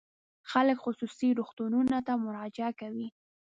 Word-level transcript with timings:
خلک 0.51 0.77
خصوصي 0.85 1.29
روغتونونو 1.39 1.97
ته 2.07 2.13
مراجعه 2.25 2.71
کوي. 2.79 3.07